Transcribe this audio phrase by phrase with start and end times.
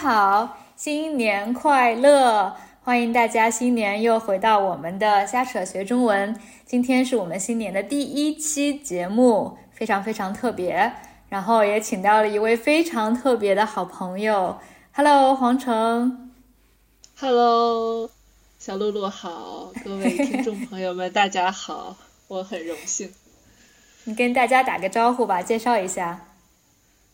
[0.00, 2.54] 好，新年快乐！
[2.84, 6.40] 欢迎大家新年又回到我们的瞎扯学中文。
[6.64, 10.92] 今天是我们新年的第一期节目，非常非常特别。
[11.28, 14.58] 然后也请到了一位非常特别的好朋友
[14.92, 16.30] ，Hello，黄成。
[17.18, 18.08] Hello，
[18.60, 21.96] 小露露好，各位听众朋友们，大家好，
[22.28, 23.12] 我很荣幸。
[24.04, 26.20] 你跟大家打个招呼吧，介绍一下。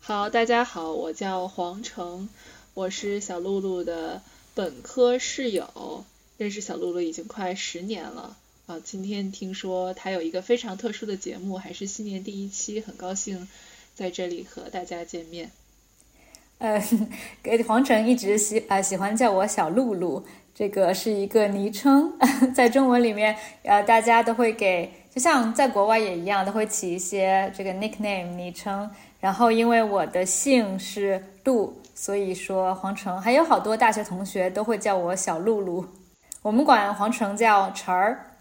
[0.00, 2.28] 好，大家好，我叫黄成，
[2.74, 4.20] 我是小露露的
[4.52, 6.04] 本科室友，
[6.36, 8.80] 认识小露露已经快十年了啊。
[8.82, 13.46] 今天听说她有一个非常特殊的节目，还是新年第一期，很高兴
[13.94, 15.52] 在这里和大家见面。
[16.58, 16.82] 呃，
[17.44, 22.12] 给黄晨一直喜啊喜欢叫我小露露，这个是一个昵称，
[22.52, 28.90] 在中文里面呃大家都会给，就像在国外也一样，都会起一些这个 nickname 昵称。
[29.24, 35.82] 然后，因为我的姓是陆，所以说黄成还有好多大学同学都会叫我小露露。
[36.42, 38.36] 我们管黄成叫晨儿。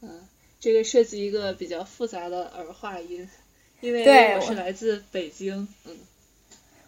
[0.00, 0.10] 嗯，
[0.58, 3.28] 这个涉及一个比较复杂的儿化音，
[3.80, 5.68] 因为我是来自北京。
[5.84, 5.96] 嗯，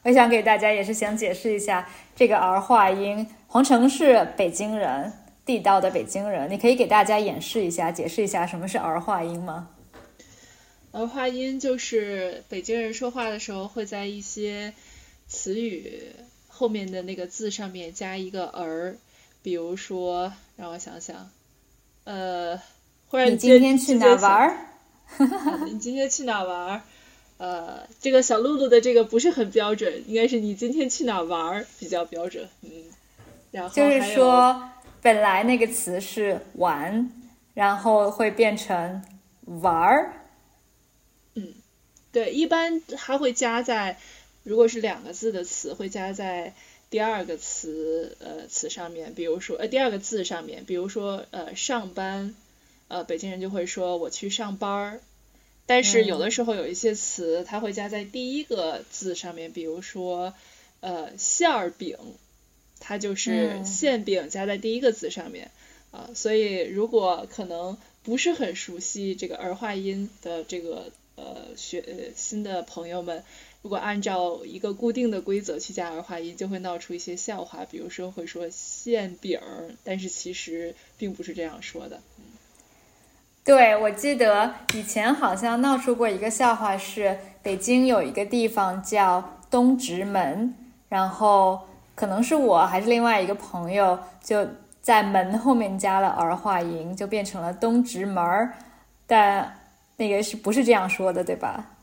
[0.02, 3.24] 我想给大家也是想解释一下这个儿化音。
[3.46, 5.12] 黄成是北京人，
[5.44, 9.68] 地道的北京人，你可以给大家演示一下，解释一下什么是儿化音吗？
[10.92, 14.72] 儿化音就是北京人说话的时候会在一些
[15.26, 16.02] 词语
[16.48, 18.96] 后面的那个字上面加一个儿，
[19.42, 21.30] 比如说让我想想，
[22.04, 22.60] 呃，
[23.08, 24.56] 或者你今天去哪玩儿？
[25.70, 26.82] 你今天去哪玩儿？
[27.36, 32.48] 呃，这个小露露的这个不是很标准，应该是你今天去哪玩儿比较标准。
[32.62, 32.70] 嗯，
[33.52, 37.10] 然后就是说本来那个词是玩，
[37.54, 39.00] 然后会变成
[39.44, 40.12] 玩儿。
[42.10, 43.98] 对，一般它会加在，
[44.42, 46.54] 如果是两个字的词，会加在
[46.88, 52.34] 第二个词呃词上面，比如说呃第二个字上面，比如说呃上班，
[52.88, 55.00] 呃北京人就会说我去上班儿，
[55.66, 60.32] 但是有的时候有一些词它会加在第一个字上面，比如说
[60.80, 61.98] 呃馅儿饼，
[62.80, 65.50] 它就是馅饼加在第一个字上面
[65.90, 70.90] 啊，所以如果可能不是很熟悉这个儿化音的这个。
[71.18, 73.24] 呃，学新的朋友们，
[73.60, 77.64] 如果按照一个固定的规则去加儿化音，就会闹出一些笑话。
[77.68, 81.98] 比如说会说馅饼儿，但是其实并不是这样说的。
[83.42, 90.54] 对，我记得以前好像闹出过一个笑话，是北京有一个地方叫东直门，
[90.88, 91.60] 然后
[91.96, 94.46] 可能是我还是另外一个朋友就
[94.80, 98.54] 在门后面加了儿化音，就变成了东直门儿，
[99.04, 99.57] 但。
[99.98, 101.76] 那个是不是这样说的，对吧？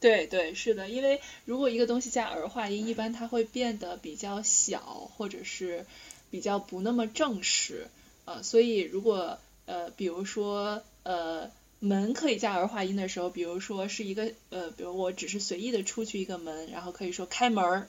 [0.00, 4.80] 对对，是的，因为如果一个东西加儿化音，一般它会变得比较小，
[5.16, 5.86] 或者是
[6.30, 7.88] 比较不那么正式，
[8.24, 17.88] 呃，所以如果呃，比如说呃，门可以加儿化音的时候，比如说是一个呃，比如我只是随意的出去一个门，然后可以说开门儿，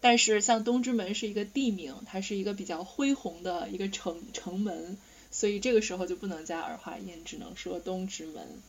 [0.00, 4.96] 但是像东直门是一个地名，它是一个比较恢宏的一个城城门。
[5.30, 8.62] 所以这个时候就不能加儿化音，只能说东直门。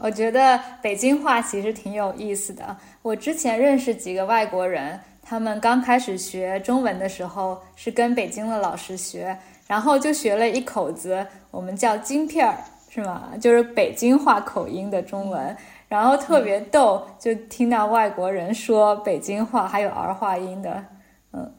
[0.00, 2.76] 嗯，我觉得北京话其实挺有意思的。
[3.02, 12.56] 我之前认识几个外国人，他们刚开始学中文的时候是跟北京的老师学，然后就学了一口子，我们叫京片儿，
[12.88, 13.32] 是吗？
[13.40, 15.56] 就是北京话口音的中文，
[15.88, 20.84] 然后特别逗，就听到外国人说北京话还有儿化音的。
[21.32, 21.54] 嗯，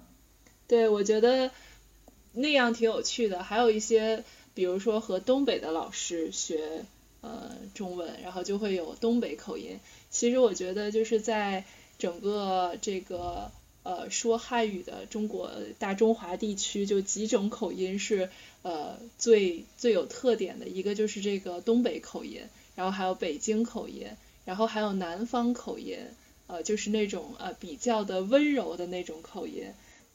[0.67, 1.51] 对，我觉得。
[2.33, 4.23] 那样挺有趣的，还有一些，
[4.53, 6.85] 比如说和东北的老师学
[7.21, 9.79] 呃中文，然后就会有东北口音。
[10.09, 11.63] 其实我觉得就是在
[11.97, 13.49] 整个这个
[13.83, 18.29] 呃说汉语的中国大中华地区，就几种口音是
[18.63, 22.41] 呃最最有特点的，一个就是这个东北口音，
[22.75, 24.07] 然后还有北京口音，
[24.45, 25.97] 然后还有南方口音，
[26.47, 29.63] 呃就是那种呃比较的温柔的那种口音。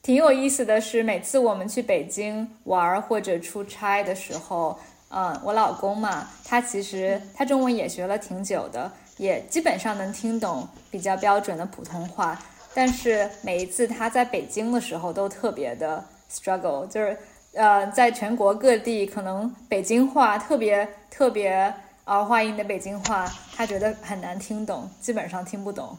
[0.03, 4.77] 挺有意思的是，每次我们去北京玩或者出差的时候，
[5.09, 12.37] 嗯，我老公嘛，他其实他中文也学了挺久的，也基本上能听懂比较标准的普通话。
[12.73, 17.17] 但是每一次他在北京的时候，都特别的 struggle，就是
[17.53, 25.97] 呃，在全国各地，可能北京话特别特别儿化音的北京话，他觉得很难听懂，基本上听不懂，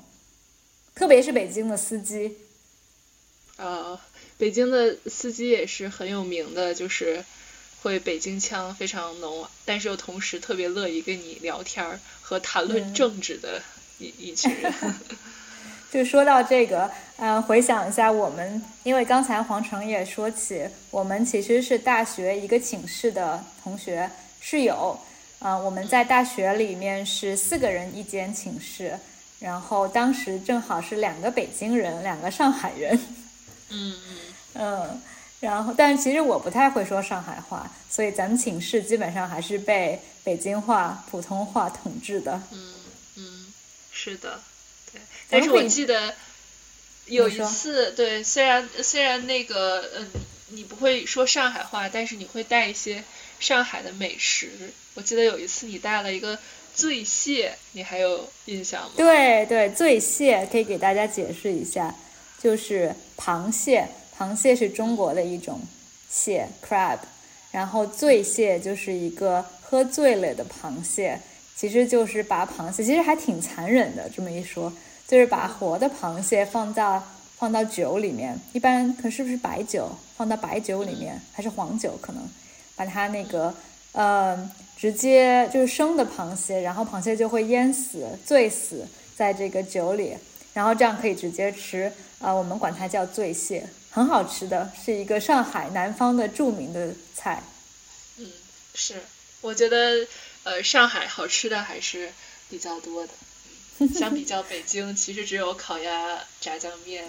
[0.94, 2.37] 特别是北京的司机。
[3.56, 3.99] 呃，
[4.37, 7.25] 北京的司机也是很有名的，就是
[7.88, 13.62] 会北京腔非常浓，但是又同时特别乐意跟你聊天和谈论政治的
[13.99, 14.70] 一一群人。
[15.90, 25.00] 就说到这个，嗯，回想一下我们，因为刚才黄成也说起，我们其实是大学一个寝室的同学室友，
[25.38, 28.99] 啊，我们在大学里面是四个人一间寝室，
[29.40, 32.94] 然后当时正好是两个北京人，两个上海人，
[33.70, 34.17] 嗯嗯。
[34.61, 35.02] 嗯，
[35.40, 42.43] 然后但是其实我不太会说上海话，所以咱们寝室基本上还是被北京话、普通话统治的。
[42.50, 42.75] 嗯
[43.17, 43.52] 嗯，
[43.93, 44.40] 是的。
[44.93, 46.14] 对但是我记得
[47.06, 50.11] 有一次，对，虽然虽然那个，嗯，
[50.49, 53.05] 你不会说上海话，但是你会带一些
[53.38, 54.50] 上海的美食。
[54.94, 56.38] 我记得有一次你带了一个
[56.75, 58.90] 醉蟹，你还有印象吗？
[58.96, 61.94] 对对，醉蟹可以给大家解释一下，
[62.43, 63.87] 就是螃蟹，
[64.18, 65.60] 螃蟹是中国的一种
[66.10, 66.98] 蟹，crab，
[67.52, 71.20] 然后醉蟹就是一个喝醉了的螃蟹，
[71.54, 74.72] 其实就是把螃蟹，其实还挺残忍的，这么一说。
[75.06, 77.02] 就是把活的螃蟹放到
[77.38, 81.96] 放到酒里面，一般可是不是白酒放到白酒里面，还是黄酒？
[82.02, 82.22] 可能
[82.76, 83.54] 把它那个
[83.92, 88.86] 呃直接就是生的螃蟹，然后螃蟹就会淹死、醉死
[89.16, 90.14] 在这个酒里，
[90.52, 91.90] 然后这样可以直接吃。
[92.18, 97.43] 啊，我们管它叫醉蟹，很好吃的，是一个上海南方的著名的菜。
[98.17, 98.31] 嗯，
[98.75, 99.02] 是，
[99.40, 100.06] 我觉得
[100.44, 102.12] 呃上海好吃的还是
[102.49, 103.12] 比较多的。
[103.94, 107.06] 相比较北京，其实只有烤鸭、炸酱面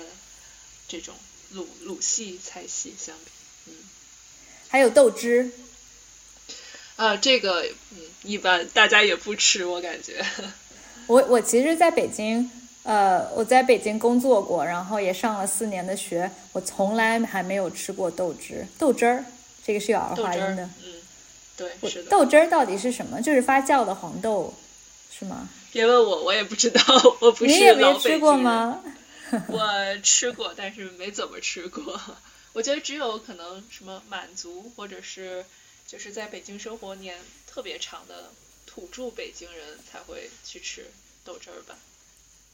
[0.87, 1.15] 这种
[1.51, 3.31] 鲁鲁系菜系相比，
[3.65, 3.73] 嗯，
[4.67, 5.49] 还有豆汁，
[6.95, 10.23] 啊，这个嗯一般大家也不吃，我感觉。
[11.07, 12.51] 我我其实在北京，
[12.83, 19.23] 呃，我在北京工作过，然后也上了四年的学，我从来还没有吃过豆汁豆汁儿，
[19.65, 20.93] 这个是有儿化音的，嗯，
[21.57, 22.09] 对，是的。
[22.09, 23.21] 豆汁儿到底是什么？
[23.21, 24.53] 就是发酵的黄豆，
[25.11, 25.47] 是吗？
[25.71, 26.81] 别问我，我也不知道，
[27.19, 28.81] 我不是你也没吃过吗？
[29.47, 29.61] 我
[30.01, 31.99] 吃过，但是没怎么吃过。
[32.53, 35.45] 我觉得只有可能什么满族，或者是
[35.85, 37.15] 就是在北京生活年
[37.45, 38.31] 特别长的
[38.65, 40.89] 土著北京人才会去吃
[41.23, 41.75] 豆汁儿吧。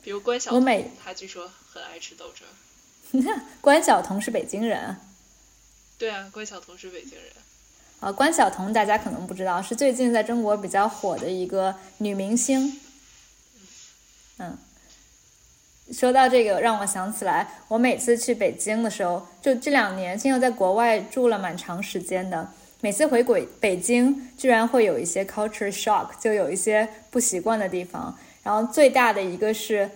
[0.04, 2.50] 比如关晓彤，我每他据说很爱吃豆汁儿。
[3.62, 4.98] 关晓彤是北京人。
[5.98, 7.28] 对啊，关晓彤是北京人。
[8.02, 12.80] 啊，关晓彤大家可能不知道，是最近在中国比较火的一个女明星。
[14.38, 14.58] 嗯，
[15.94, 22.52] 说到这个，让我想起来，我每次去北京的时候，就这两年，现在在国外住了蛮长时间的，
[22.82, 28.20] 每次回北北京，居然会有一些 culture shock，就有一些不习惯的地方。
[28.46, 29.90] 然后最大的一个是，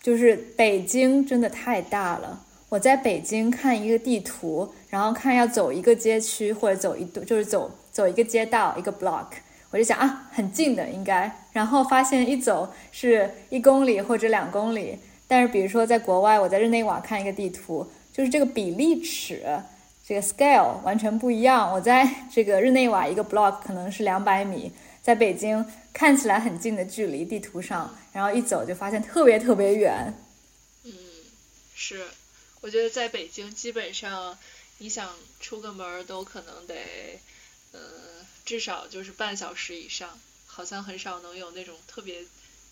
[0.00, 2.40] 就是北京真的太大了。
[2.68, 9.26] 我在北京看一个地图，然后看要走一个街区或者走一就是走走一个街道一个 block。
[9.70, 14.96] 我就想啊，很近的应该，然后发现一走是一公里或者两公里。
[15.26, 19.42] 但是比如说在国外，我在日内瓦看一个地图，就是这个比例尺，
[20.06, 21.70] 这个 scale 完全不一样。
[21.72, 24.70] 我在这个日内瓦一个 block 可能是两百米，
[25.08, 30.14] 在北京看起来很近的距离，地图上，然后一走就发现特别特别远。
[30.84, 30.92] 嗯，
[31.74, 32.06] 是，
[32.60, 34.38] 我觉得在北京基本上
[34.76, 36.74] 你想出个门都可能得，
[37.72, 37.80] 嗯。
[38.44, 42.22] 至少就是半小时以上，好像很少能有那种特别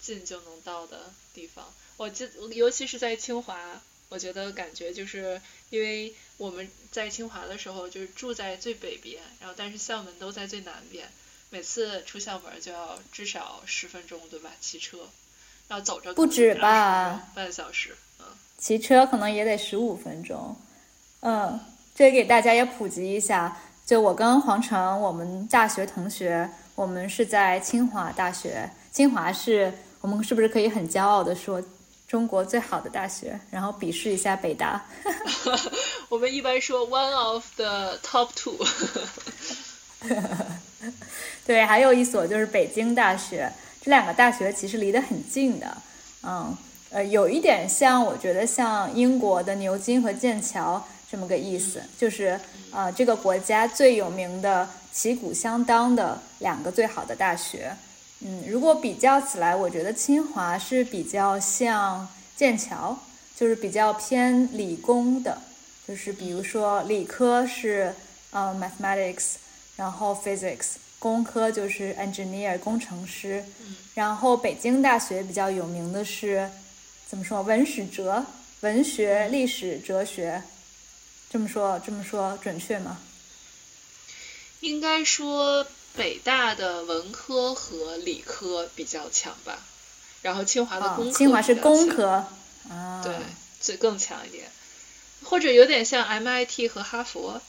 [0.02, 1.72] 近就能到的地方。
[1.96, 5.40] 我记，尤其是在清华，我觉得感觉就是
[5.70, 11.10] 因为我们在清华的时候就是住在最北边，然后但是校门都在最南边，
[11.50, 14.50] 每次出校门就要至少十分钟，对吧？
[14.60, 14.98] 骑车，
[15.68, 18.26] 然后走着不止吧，半小时，嗯，
[18.58, 20.56] 骑车可能也得十五分钟，
[21.20, 21.58] 嗯，
[21.94, 23.56] 这给大家也普及一下。
[23.86, 28.68] 就我跟黄成，我们大学同学，我们是在清华大学。
[28.90, 31.62] 清华是我们是不是可以很骄傲的说
[32.08, 33.38] 中国最好的大学？
[33.48, 34.84] 然后鄙视一下北大。
[36.10, 38.58] 我们一般说 one of the top two。
[41.46, 43.50] 对，还有一所就是北京大学。
[43.80, 45.76] 这两个大学其实离得很近的，
[46.22, 46.56] 嗯，
[46.90, 50.86] 呃，有一点像，我觉得像英国的牛津和剑桥。
[51.08, 52.38] 这么个意思，就是
[52.72, 57.72] 呃，这个国家最有名的旗鼓相当的两个最好的大学，
[58.22, 62.98] 嗯，如果比较起来，我觉得清华是比较像剑桥，
[63.36, 65.40] 就是比较偏理工的，
[65.86, 67.94] 就是比如说理科是
[68.32, 69.34] 呃 mathematics，
[69.76, 73.44] 然后 physics，工科就是 engineer 工程师，
[73.94, 76.50] 然后北京大学比较有名的是
[77.06, 78.24] 怎么说文史哲，
[78.60, 80.42] 文学、历史、哲学。
[81.28, 82.98] 这么说，这么说准确吗？
[84.60, 89.58] 应该说北大的文科和理科比较强吧，
[90.22, 91.12] 然后清华的工科。
[91.12, 92.24] 清华是工科，
[92.70, 93.14] 啊，对，
[93.60, 94.48] 最更强一点，
[95.24, 97.40] 或者有点像 MIT 和哈佛，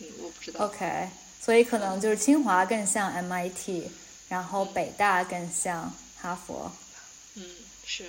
[0.00, 0.66] 嗯，我不知道。
[0.66, 1.08] OK，
[1.46, 3.84] 所以可能就是清华更像 MIT，
[4.28, 6.72] 然后北大更像哈佛。
[7.36, 7.44] 嗯，
[7.84, 8.06] 是，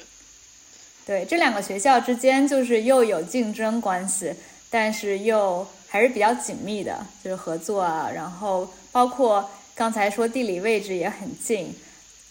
[1.05, 4.33] 对，这两个学校之间就是又有竞争关系，
[4.71, 11.71] 但是又还是比较紧密的，就是合作啊，然后包括刚才说地理位置也很近。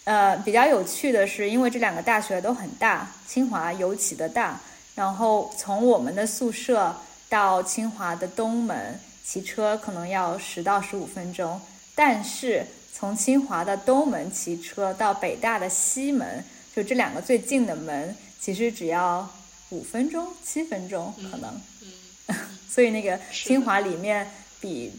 [0.03, 4.59] 呃，比较有趣的是，因为这两个大学都很大，清华尤其的大，
[4.93, 6.93] 然后从我们的宿舍
[7.29, 11.59] 到清华的东门骑车可能要十到十五分钟，
[11.93, 19.29] 但是从清华的东门骑车到北大的西门，就这两个最近的门，其实只要
[19.69, 21.61] 五分钟、七分钟可能。
[21.81, 22.35] 嗯，
[22.71, 24.31] 所以那个清华里面
[24.61, 24.93] 比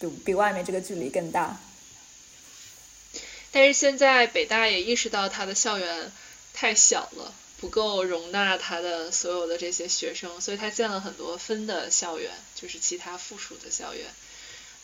[0.00, 1.60] 比比外面这个距离更大。
[3.52, 6.10] 但是现在北大也意识到它的校园
[6.54, 14.06] 太小了，不够容纳他的所有的这些学生，所以他建了很多分的校园，就是其他附属的校园。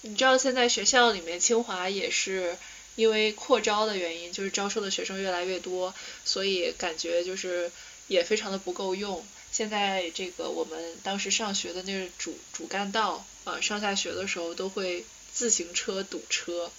[0.02, 2.56] 你知道现在学校里面清华也是
[2.96, 7.70] 因为扩招的原因，就是招收的学生越来越多，所以感觉就是
[8.08, 9.24] 也非常的不够用。
[9.50, 16.70] 现在这个我们当时上学的那个主主干道啊、上下学的时候都会自行车堵车，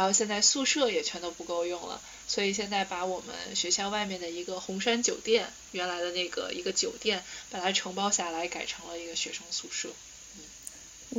[0.00, 9.90] 然后现在宿舍也全都不够用了，所以现在把我们学校外面的一个红山酒店，原来的那个一个酒店，把它承包下来，改成了一个学生宿舍。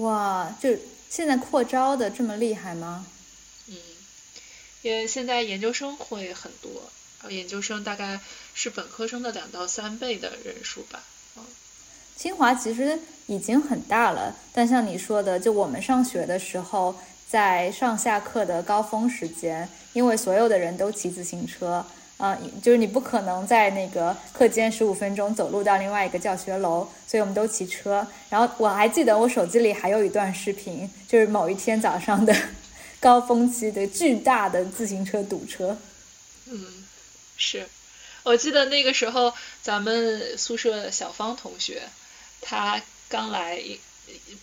[0.01, 0.75] 哇，就
[1.11, 3.05] 现在扩招的这么厉害吗？
[3.67, 3.77] 嗯，
[4.81, 6.71] 因为现在研究生会很多，
[7.19, 8.19] 然后研究生大概
[8.55, 11.03] 是本科生的两到三倍的人数吧。
[12.17, 16.95] 清华其实已经很大了，但像你说的，就我们上学的时候，
[17.31, 21.85] 在上下课的高峰时间，因为所有的人都骑自行车，
[22.17, 28.05] 啊、就是你不可能在那个课间十五分钟走路到另外一个教学楼，所以我们都骑车。
[28.29, 32.35] 然后我还记得我手机里还有一段视频，就是某一天早上的
[32.99, 35.77] 高峰期的巨大的自行车堵车。
[36.47, 36.85] 嗯，
[37.37, 37.65] 是，
[38.23, 41.83] 我记得那个时候咱们宿舍小芳同学，
[42.41, 43.57] 她刚来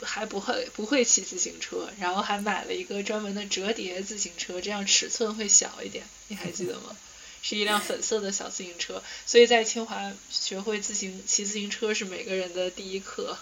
[0.03, 6.97] 还不会不会骑自行车，然后还买了一个专门的折叠自行车，这样尺寸会小一点，你还记得吗？
[7.41, 13.39] 是一辆粉色的小自行车，所以在清华学会自行骑自行车是每个人的第一课。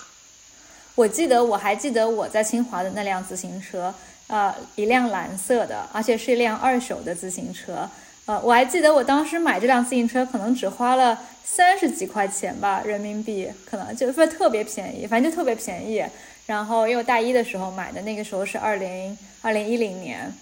[0.95, 3.95] 我记得我还记得我在清华的那辆自行车，
[4.27, 7.89] 呃，一辆蓝色的，而且是一辆二手的自行车。
[8.27, 16.05] 呃，我还记得我当时买这辆自行车，可能只花了三十几块钱吧，人民币，可能就是特别便宜，反正就特别便宜。
[16.45, 20.33] 然后因为我大一的时候买的，那个时候是二零二零一零年。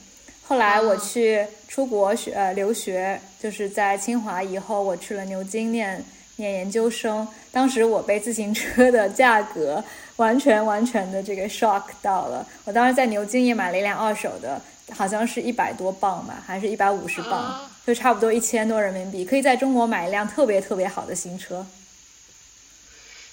[0.47, 6.03] 后来我去出国学呃留学，就是在清华以后，我去了牛津念
[6.37, 7.27] 念研究生。
[7.53, 9.83] 当时我被自行车的价格
[10.17, 12.47] 完全完全的这个 shock 到了。
[12.65, 14.61] 我当时在牛津也买了一辆二手的，
[14.91, 21.67] 好像是一百多磅吧，还是一百五十磅，啊就差不多一千多人民币，可以在中国买一辆特别特别好的新车。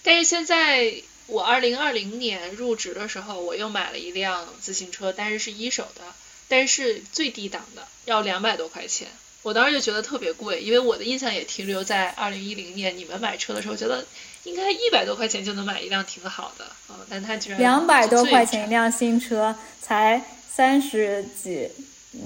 [0.04, 0.94] 但是现在
[1.28, 6.02] 我二零二零年入职的时候，我又买了一辆自行车，但是是一手的，
[6.48, 9.08] 但是最低档的要两百多块钱。
[9.44, 14.06] 我当时就觉得特别贵，因为我的印象也停留在二零一零年，你们买车的时候觉得
[14.44, 21.70] 应该一百多块钱就能买一辆挺好的啊、但它居然两百多块钱一辆新车，才三十几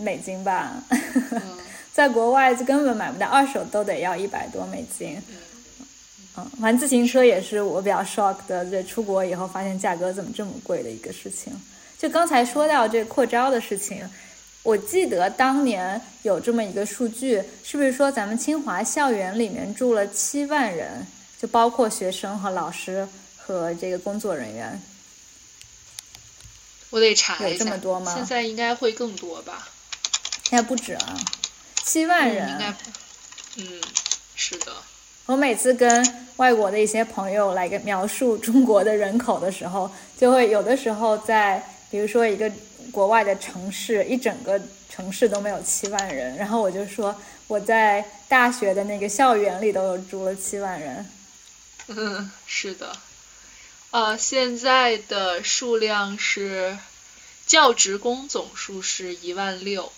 [0.01, 1.58] 美金吧，嗯
[1.95, 5.15] 在国外就根本买不到，二手都得要一百多美金。
[5.29, 5.35] 嗯
[6.35, 11.53] 嗯，反正自行车也是我比较 shock 的，这出国以后发现价格怎么这么贵的一个事情。
[11.97, 14.05] 就刚才说到这扩招的事情，
[14.61, 21.07] 我记得当年有这么一个数据，是不是说咱们清华校园里面住了七万人，
[21.39, 24.81] 就包括学生和老师和这个工作人员？
[26.89, 29.69] 我得查一下，有这么多吗现在应该会更多吧？
[30.49, 31.17] 现在不止啊，
[31.86, 32.46] 七万人。
[32.48, 32.75] 嗯应该，
[33.58, 33.82] 嗯，
[34.36, 34.74] 是的，
[35.27, 35.89] 我每次跟
[36.38, 42.51] 外国的一些朋友来个描述中国的人口的时候，就会有的时候在比如说一个
[42.92, 47.15] 国外的城市，一整个城市都没有七万人，然后我就说
[47.48, 51.10] 我在大学的那个校园里都有住了七万人。
[51.88, 52.92] 嗯， 是的，
[53.92, 56.77] 啊，现在的数量是
[57.46, 59.92] 教职工总数是一万六，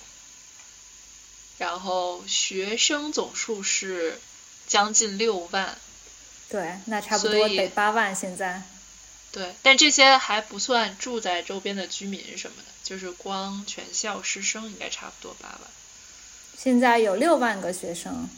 [1.57, 4.19] 然后学生总数是
[4.67, 5.77] 将近六万，
[6.49, 8.63] 对，那差不多得八万现在。
[9.31, 15.59] 对，但这些还不算住在周边的居民什么的，就是光全校师生应该差不多八万。
[16.57, 18.29] 现在有六万个学生，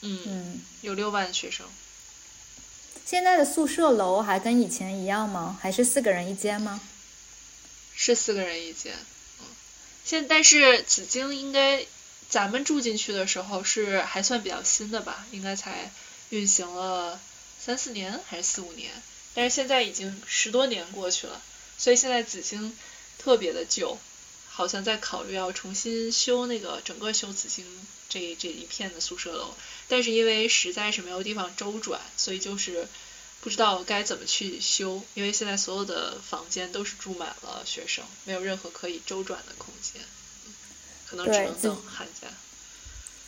[0.00, 1.66] 嗯，嗯，有六万学生。
[3.04, 5.58] 现在的宿舍楼还跟以前一样吗？
[5.60, 6.80] 还是四个人一间吗？
[7.94, 9.17] 是四个人一间，嗯，
[10.08, 11.84] 现但是紫荆应该
[12.30, 15.92] 咱们住进去的时候是还算比较新的吧，应该才
[16.30, 17.20] 运行了
[17.60, 18.90] 三四年还是四五年，
[19.34, 21.42] 但是现在已经十多年过去了，
[21.76, 22.74] 所以现在紫荆
[23.18, 23.98] 特别的旧，
[24.48, 27.66] 好像在考虑要重新修那个整个修紫荆
[28.08, 29.54] 这这一片的宿舍楼，
[29.88, 32.88] 但是因为实在是没有地方周转，所以就是。
[33.40, 40.02] 不知道该怎么去修，因为现在所有的房间都是住满了学生，没有任何可以周转的空间，
[41.06, 42.28] 可能只对能等寒假。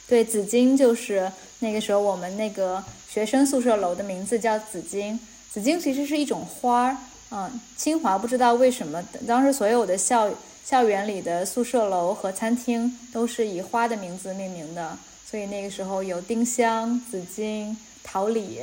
[0.08, 5.18] 对，紫荆就是那个时候我们那个学生宿舍楼的名字叫紫荆。
[5.52, 6.96] 紫荆其实是一种花儿，
[7.30, 10.28] 嗯，清华不知道为什么当时所有的校
[10.64, 14.98] 校园里的宿舍楼和餐厅都是以花的名字命名的，
[15.28, 18.60] 所以那个时候有丁香、紫荆、桃李，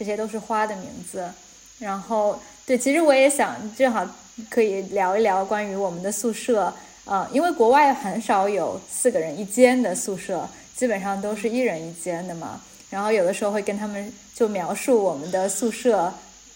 [0.00, 1.30] 这些都是花的名字。
[1.78, 4.08] 然后，对，其实我也想正好
[4.48, 6.72] 可以聊一聊关于我们的宿舍，
[7.04, 12.62] 呃，因为国外很少有四个人一间的宿舍，基本上都是一人一间的嘛。
[12.88, 16.12] 然后有的时候会跟他们就描述我们的宿舍，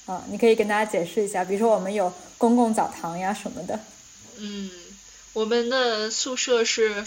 [0.06, 3.78] 啊、你可以跟大家解释一下，比如说我们有公共澡堂呀什么的。
[4.38, 4.70] 嗯，
[5.34, 7.06] 我们的宿舍是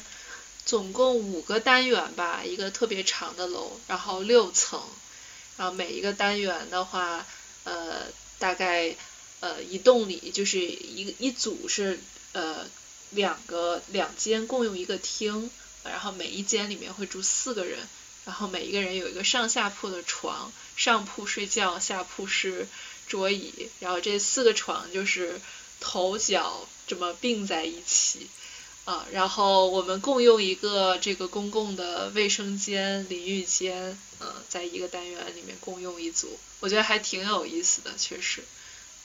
[0.65, 4.79] 总共五个单元吧，一个特别长的楼，然后六层，
[5.57, 7.25] 然后每一个单元的话，
[7.63, 8.05] 呃，
[8.39, 8.95] 大概
[9.39, 11.99] 呃一栋里就是一一组是
[12.33, 12.65] 呃
[13.09, 15.49] 两个两间共用一个厅，
[15.83, 17.79] 然后每一间里面会住四个人，
[18.25, 22.67] 然后每一个人有一个上下铺的床，上铺睡觉，下铺是
[23.07, 25.41] 桌椅，然后这四个床就是
[25.79, 28.27] 头脚这么并在一起。
[28.87, 36.29] 啊，然后我们共用一个这个公共的卫生间、淋浴间，呃，在一个单元里面共用一组，
[36.61, 38.41] 我觉得还挺有意思的，确实，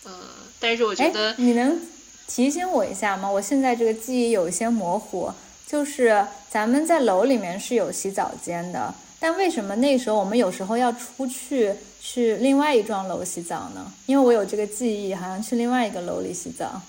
[0.05, 0.12] 呃，
[0.61, 1.81] 但是我觉哎得，你能
[2.29, 3.29] 提醒我一下吗？
[3.29, 5.33] 我现在这个记忆有一些模糊，
[5.66, 13.92] 就是咱们在楼里面是有洗澡间的，但为什么那时候我们有时候要出去去另外一幢楼洗澡呢？
[14.07, 16.81] 因为我有这个记忆，好像去另外一个楼里洗澡。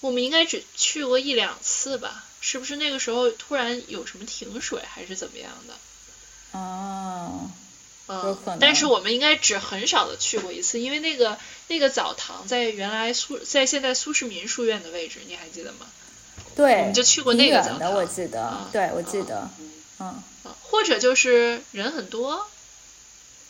[0.00, 2.24] 我们应该只去过一两次吧？
[2.40, 5.74] 是不是那个时候突然有什么停水，还是怎么样的？
[6.52, 7.50] 哦，
[8.08, 11.36] 有嗯，但是我们应该只很少的去过一次，因为那个
[11.68, 15.86] 那个澡堂在原来苏在现在苏世民书院的位置，你还记得吗？
[16.54, 19.50] 对，我们就去过那个澡堂我记得，啊对，我记啊得，
[19.98, 22.46] 嗯，啊，或者就是人很多，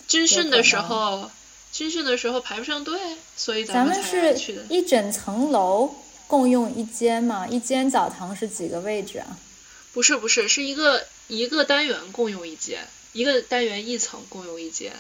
[0.09, 1.31] 军训的时候，
[1.71, 2.99] 军训的时候排不上队，
[3.37, 4.63] 所以咱们们才是去的。
[4.71, 5.95] 一整层楼
[6.27, 9.39] 共用一间嘛，一间澡堂是几个位置啊？
[9.93, 14.93] 不是不是，是一个一个单元共用一间，一个单元一层共用一间，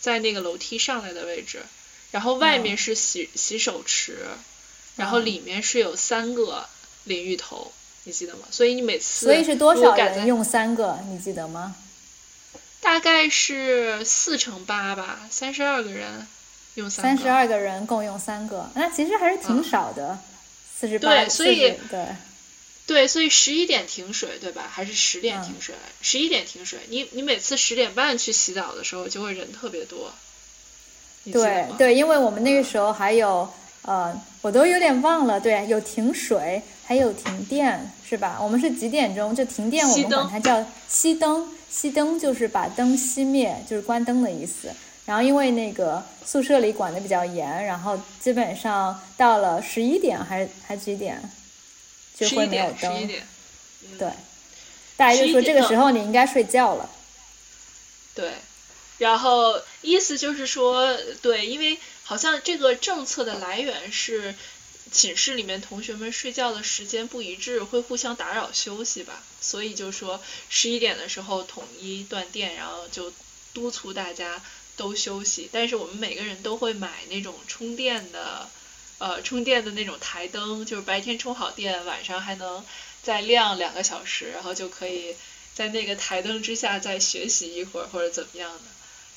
[0.00, 1.62] 在那个楼梯上来的位置，
[2.10, 4.18] 然后外面嗯是洗、洗手池，
[4.96, 6.66] 然后嗯里面是有三个
[7.04, 7.72] 淋浴头，
[8.04, 8.40] 你记得吗？
[8.50, 10.98] 所以你每次所以是多少人用三个？
[11.08, 11.74] 你记得吗？
[12.80, 16.26] 大概是四乘八吧，三十二个人
[16.74, 17.08] 用三个。
[17.08, 20.18] 三十二个人共用三个，那其实还是挺嗯少的，
[20.82, 22.06] 四十八，对所以对，
[22.88, 24.68] 对，所以十一点停水，对吧？
[24.68, 25.76] 还是十点停水？
[26.00, 26.80] 十一、点停水。
[26.88, 30.12] 你你每次十点半去洗澡的时候，就会人特别多。
[31.32, 33.48] 对对，因为我们那个时候还有
[33.82, 38.40] 呃，我都有点忘了，对，有停水，还有停电，是吧？
[38.42, 39.88] 我们是几点钟就停电？
[39.88, 44.68] 我们管它叫熄灯，熄灯就是把灯熄灭，就是关灯的意思。
[45.04, 51.20] 然后因为那个宿舍里管的比较严，然后基本上到了十一点还还几点
[52.16, 53.06] 就会没有灯。
[53.06, 53.20] 点。
[53.20, 53.28] 嗯
[53.98, 54.10] 对，
[54.96, 56.88] 大家就说这个时候你应该睡觉了。
[58.14, 58.32] 对，
[58.98, 64.34] 然后意思就是说，对，因为好像这个政策的来源是
[64.92, 73.12] 寝室里面同学们睡觉的时间不一致，会互相打扰休息吧，所以就说十一点的时候统一断电，然后就
[73.52, 74.40] 督促大家
[74.76, 75.48] 都休息。
[75.52, 78.48] 但是我们每个人都会买那种充电的，
[78.98, 82.64] 呃，充电的那种台灯，就是白天充好电，晚上还能
[83.02, 85.14] 再亮两个小时，然后就可以
[85.54, 88.64] 在那个台灯之下再学习一会儿或者怎么样的。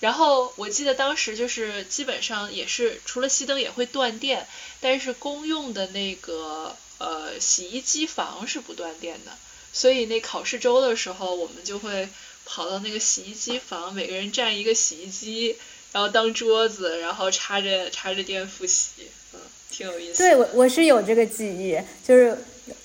[0.01, 4.45] 然后我记得当时就是基本上也是除了熄灯也会断电，
[4.81, 9.31] 但是公用的那个呃洗衣机房是不断电的，
[9.71, 12.09] 所以那考试周的时候我们就会
[12.45, 15.55] 跑到那个洗衣机房，每个人占一个洗衣机，
[15.91, 18.91] 然后当桌子，然后插着插着电复习，
[19.33, 19.39] 嗯，
[19.71, 20.29] 挺有意思的。
[20.29, 21.77] 对，我我是有这个记忆，
[22.07, 22.37] 就是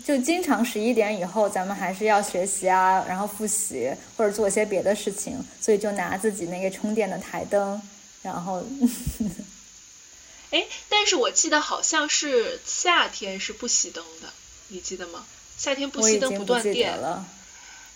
[0.04, 7.80] 就经常十一点以后，咱们还是要学习啊，然后复习或者做一些别的事情，所以就拿自己那个充电的台灯，
[8.22, 8.64] 然后。
[10.50, 14.28] 哎，但是我记得好像是夏天是不熄灯的，
[14.68, 15.24] 你记得吗？
[15.56, 17.24] 夏天不熄灯不断电了。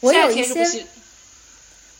[0.01, 0.87] 我有一些。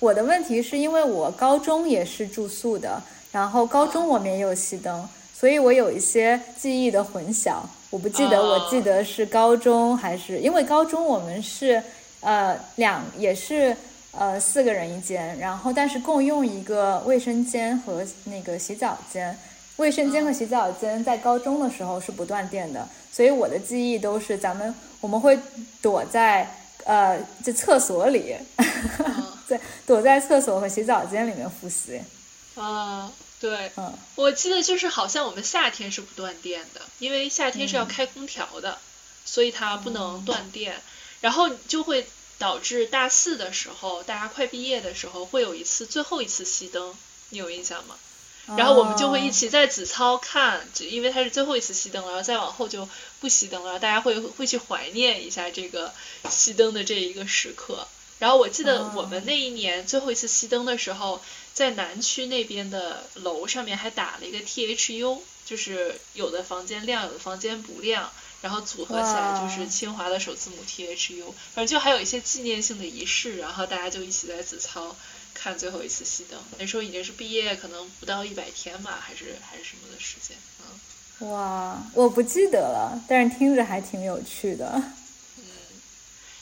[0.05, 7.55] 我的问题是因为我高中也是住宿的，然后高中我们也有熄灯，所以我有一些记忆的混淆。
[7.89, 11.83] 我不记得，我记得是高中还是因为高中我们是
[12.21, 13.75] 呃两也是
[14.13, 19.35] 呃四个人一间，然后但是共用一个卫生间和那个洗澡间。
[19.77, 25.39] 卫生间和洗澡间在高中的时候是不断电的，所以我的记忆都是咱们我们会
[25.81, 26.47] 躲在
[26.85, 28.37] 呃这厕所里，
[29.49, 32.01] 在躲在厕所和洗澡间里面复习。
[32.55, 38.79] 啊，对，嗯，我记得就是好像我们夏天是不断电的，因为夏天是要开空调的，
[39.25, 40.81] 所以它不能断电，
[41.21, 42.07] 然后就会
[42.39, 46.95] 导致大四的时候，大家快毕业的时候会有一次最后一次熄灯，
[47.31, 47.97] 你有印象吗？
[48.47, 52.87] 然后我们就会一起在子操看，就因为它是最后一次熄灯了，然后再往后就
[53.21, 55.93] 不熄灯了，大家会会去怀念一下这个
[56.25, 57.89] 熄灯的这一个时刻。
[58.19, 74.95] 然后我记得我们那一年最后一次熄灯的时候，在南区那边的楼上面还打了一个 T H U，就是有的房间亮，有的房间不亮，然后组合起来就是清华的首字母 T H U，反正就还有一些纪念性的仪式，然后大家就一起在子操。
[75.35, 81.29] 看最后一次熄灯，那时候已经是毕业，可能不到一百天吧，还是还是什么的时间，嗯。
[81.31, 84.73] 哇，我不记得了，但是听着还挺有趣的。
[85.39, 85.45] 嗯，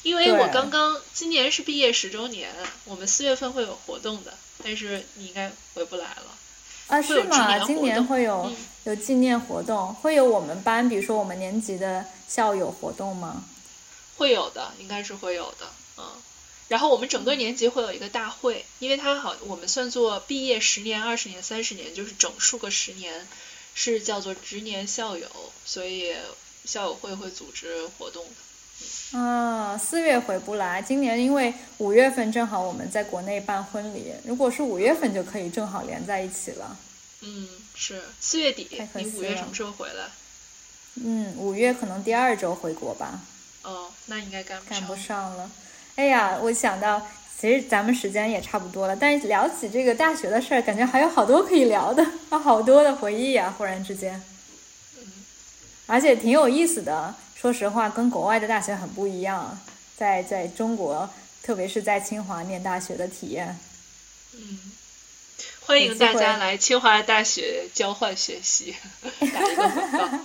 [0.03, 2.51] 因为我刚刚今年是毕业十周年，
[2.85, 6.39] 我们四月份会有活动的，但是你应该回不来了。
[6.89, 7.65] 啊，是吗？
[7.67, 8.53] 今年会有
[8.85, 13.45] 有纪念活动，会有我们班，比如说我们年级的校友活动吗？
[14.17, 15.67] 会有的，应该是会有的，
[15.99, 16.05] 嗯。
[16.73, 23.27] 然后我们整个年级会有一个大会，因为它好，我们算作毕业十年、二十年、三十年，就是整数个十年，
[23.75, 25.29] 是叫做值年校友，
[25.67, 26.15] 所以
[26.65, 29.19] 校友会会组织活动的。
[29.19, 36.79] 啊，四月回不来，今年因为五月份正好我们在国内办婚礼，如果是五月份就可以正好连在一起了。
[37.21, 40.09] 嗯，是四月底，你五月什么时候回来？
[40.95, 43.21] 嗯，五月可能第二周回国吧。
[43.61, 45.51] 哦，那应该赶不赶不上了。
[45.97, 47.07] 哎呀，我想到，
[47.39, 53.55] 其实咱们时间也差不多了，但是聊起这个大学的事儿，感觉还有好多可以聊的，啊，好多的回忆啊！
[53.59, 54.23] 忽然之间，
[55.87, 57.15] 而且挺有意思的。
[57.37, 59.59] 说实话，跟国外的大学很不一样，
[59.97, 61.11] 在在中国，
[61.43, 63.59] 特别是在清华念大学的体验。
[64.35, 64.73] 嗯，
[65.67, 68.75] 欢迎大家来清华大学交换学习，
[69.19, 70.19] 打一个广告。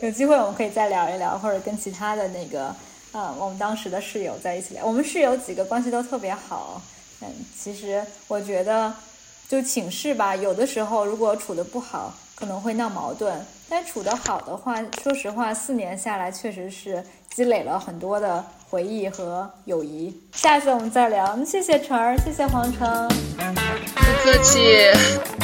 [0.02, 2.74] 有机会我们可以再聊一聊，或者跟其他的那个。
[3.12, 6.80] 嗯，我们当时的室友在一起聊，我们室友几个关系都特别好。
[7.22, 8.92] 嗯，其实我觉得，
[9.48, 13.32] 就寝室吧，有的时候如果处的不好，可能会闹矛盾；
[13.68, 20.18] 但处的好的话，说实话，四年下来确实是积累了很多的回忆和友谊。
[20.32, 21.44] 下次我们再聊。
[21.44, 25.39] 谢谢晨儿，谢谢黄晨，不客气。